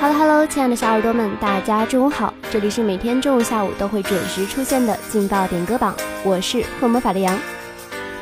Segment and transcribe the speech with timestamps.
[0.00, 2.32] Hello Hello，亲爱的小耳朵们，大家中午好！
[2.50, 7.38] 这里是每天中午下午都会准时出现的劲爆点歌榜，我是会魔法的羊。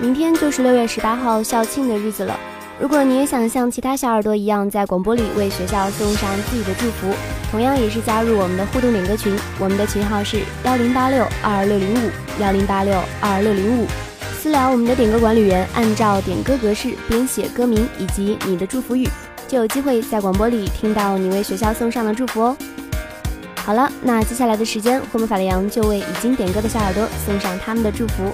[0.00, 2.36] 明天就是六月十八号校庆的日子了。
[2.80, 7.14] 如果你也想像其他小耳朵一样，在广播里为学校送上自己的祝福，
[7.52, 9.38] 同样也是加入我们的互动点歌群。
[9.60, 13.86] 我们的群号是幺零八六二二六零五幺零八六二二六零五。
[14.40, 19.08] 私聊我们的点歌管理员，按照点歌格式编写歌名以及你的祝福语。
[19.48, 22.56] 就有机会在广播里听到你为学校送上的祝福哦。
[23.64, 28.32] 好了，那接下来的时间，霍姆法雷扬就为已经点歌的小耳朵送上他们的祝福。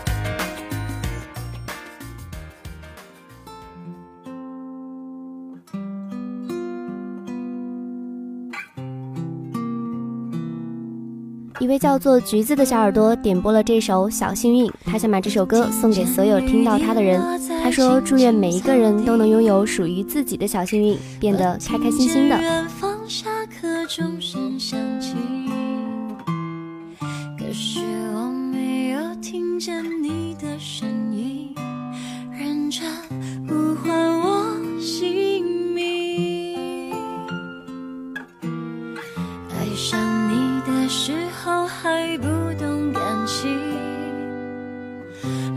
[11.65, 17.19] 一位叫做橘子的小耳朵点播了这首《小幸运》，他想把这首歌送给所有听到他的人。
[17.63, 22.39] 他说：“祝愿每一个人都能拥有属于自己的小幸运，变得开开心心的。”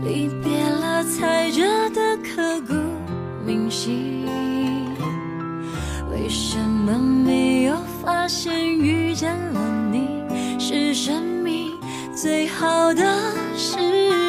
[0.04, 2.74] 离别了才觉得刻骨
[3.44, 4.26] 铭心
[6.10, 9.60] 为什么没有发现遇见了
[9.90, 10.08] 你？
[10.58, 11.72] 是生命
[12.14, 13.02] 最好的
[13.56, 13.76] 事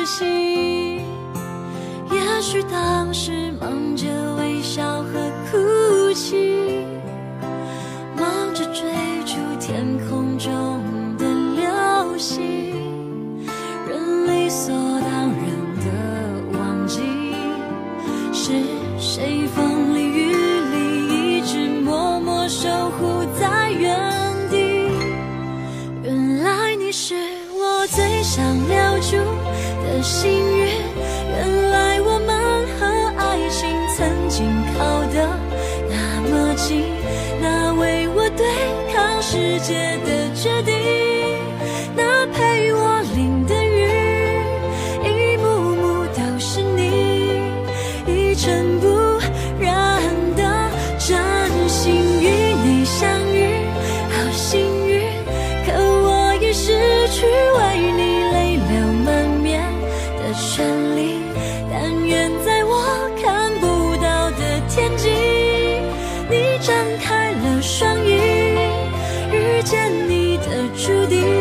[0.06, 0.98] 情
[2.12, 6.69] 也许当时忙着微笑和哭泣。
[70.76, 71.39] 注定。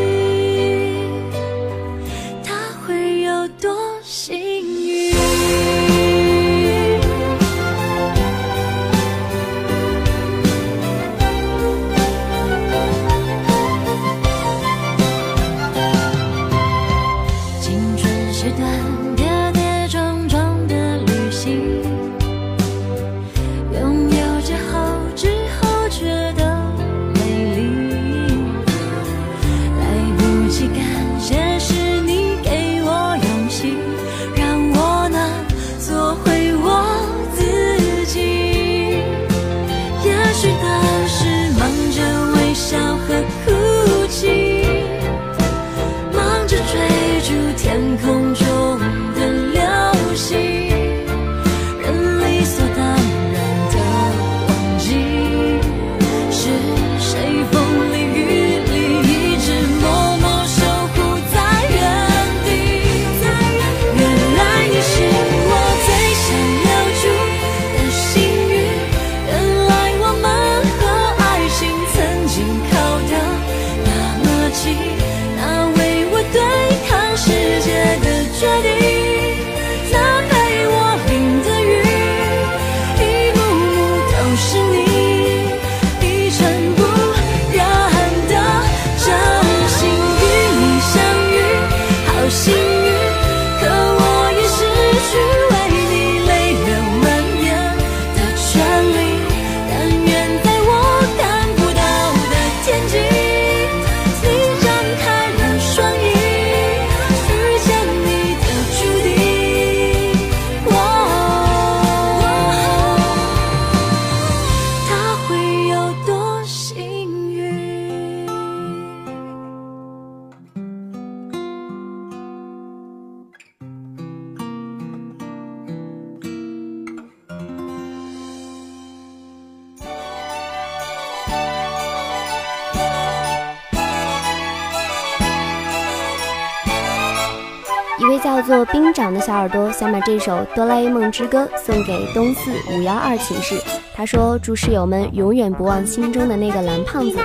[139.20, 143.60] 小耳朵想把这首《哆啦 A 梦之歌》送给东四五幺二寝室，
[143.94, 147.18] 他说：“祝室友们永远不忘心中的那个蓝胖子。”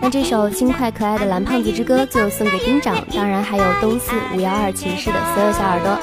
[0.00, 5.98] 那这首轻快可爱的蓝胖子之歌就送给厅长，当然还有东四五幺二寝室的所有小耳朵。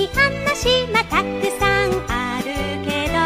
[0.00, 1.28] に話はたく
[1.60, 2.46] さんある
[2.88, 3.20] けど」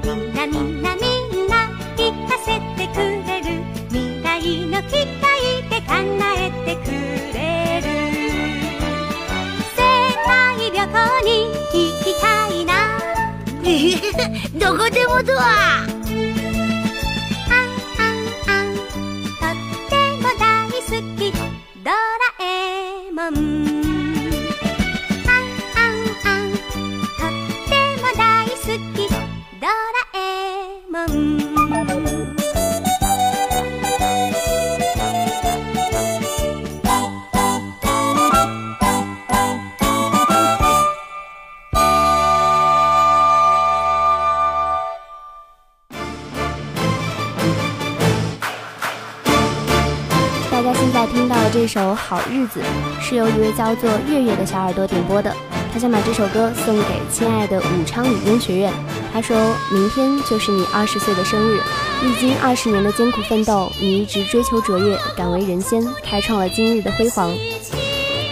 [0.00, 2.96] みんなみんなみんな聞かせてく
[3.28, 3.46] れる」
[3.92, 4.32] 「未来
[4.66, 5.28] の機会
[5.68, 5.92] で考
[6.38, 6.88] えてく
[7.34, 7.36] れ
[7.82, 7.86] る」
[9.76, 9.84] 「世
[10.24, 12.72] 界旅行に行きたいな」
[14.58, 15.84] どこでもドア
[21.84, 21.96] 「ドラ
[22.40, 23.63] えもん」
[51.34, 52.60] 到这首好日子
[53.00, 55.34] 是由一位叫做月月的小耳朵点播的，
[55.72, 58.72] 他想把这首歌送给亲爱的武昌理工学院。
[59.12, 59.36] 他说
[59.72, 61.60] 明天就是你二十岁的生日，
[62.04, 67.32] 历经二十年的艰苦奋斗，你一直追求卓越，敢为人先，开创了今日的辉煌。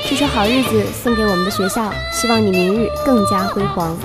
[0.09, 3.97] 这首好日子送给我们的学校，希望你明日更加辉煌。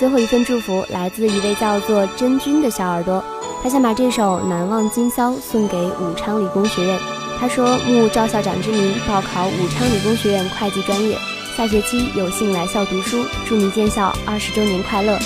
[0.00, 3.22] 最后一份祝福来自一位叫做真君的小耳朵，
[3.62, 6.98] 他想把这首《难忘今宵》送给武昌理工学院。
[7.38, 11.18] 他说：“慕赵校长之名，报考武昌理工学院会计专业，
[11.54, 15.18] 下学期有幸来校读书，祝你建校二十周年快乐。”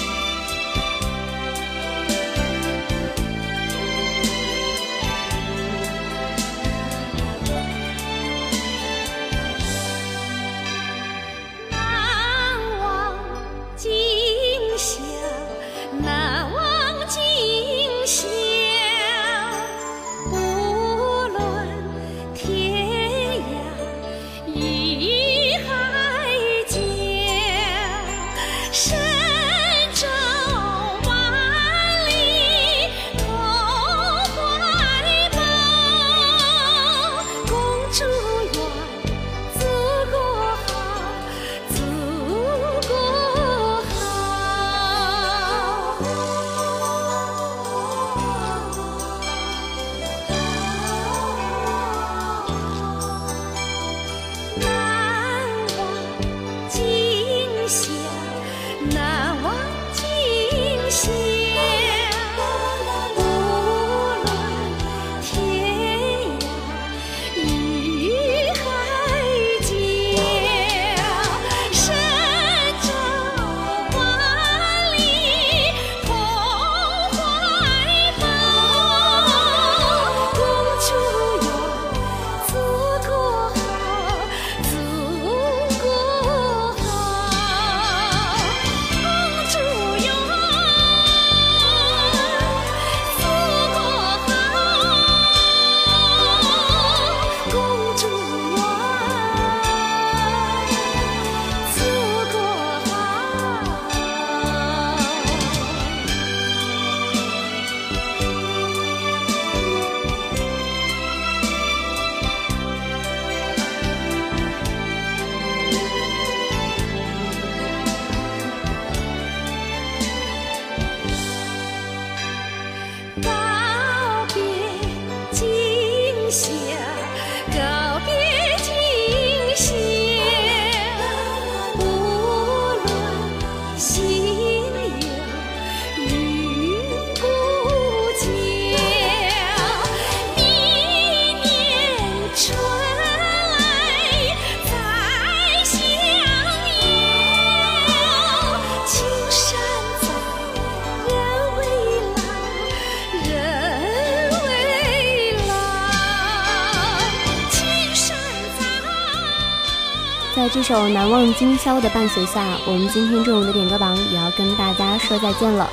[160.44, 165.70] 在这首《难忘今宵》的伴随下，我们今天中午的点歌榜也要跟大家说再见了。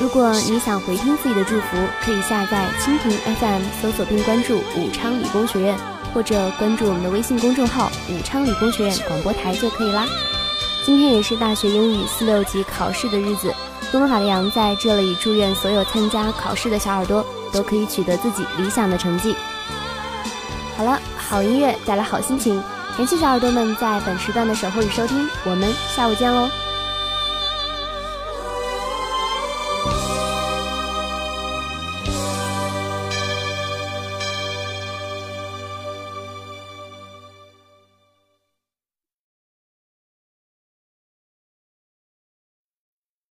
[0.00, 5.76] 如果你想回听自己的祝福，可以下载蜻蜓 FM，搜索并关注武昌理工学院，
[6.14, 10.06] 或者关注我们的微信公众号“武昌理工学院广播台”就可以啦。
[10.86, 13.52] 今天也是大学英语四六级考试的日子，
[13.90, 19.34] 东方法的羊在这里祝愿所有参加考试的小耳朵都可以取得自己理想的成绩。
[20.76, 22.62] 好了，好音乐带来好心情。
[22.96, 26.48] 感谢小耳朵们在本时段的守候与收听，我们下午见喽。